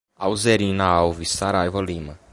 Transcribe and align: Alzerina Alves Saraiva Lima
Alzerina 0.19 0.83
Alves 0.87 1.29
Saraiva 1.29 1.79
Lima 1.79 2.17